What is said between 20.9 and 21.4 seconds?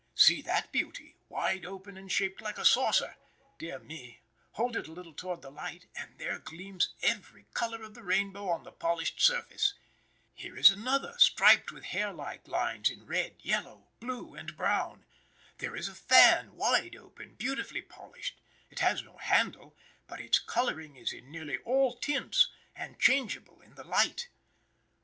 is in